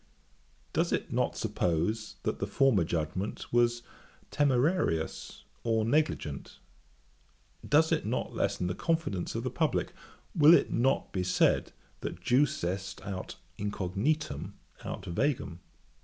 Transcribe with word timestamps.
Does 0.73 0.91
it 0.91 1.13
not 1.13 1.37
suppose, 1.37 2.15
that 2.23 2.39
the 2.39 2.47
former 2.47 2.83
judgement 2.83 3.53
was 3.53 3.83
temerarious 4.31 5.43
or 5.63 5.85
negligent? 5.85 6.57
Does 7.63 7.91
it 7.91 8.03
not 8.03 8.33
lessen 8.33 8.65
the 8.65 8.73
confidence 8.73 9.35
of 9.35 9.43
the 9.43 9.51
publick? 9.51 9.93
Will 10.33 10.55
it 10.55 10.71
not 10.73 11.11
be 11.13 11.23
said, 11.23 11.71
that 11.99 12.19
_jus 12.19 12.63
est 12.63 13.05
aut 13.07 13.35
incognitum 13.59 14.53
aut 14.83 15.03
vagum? 15.05 15.59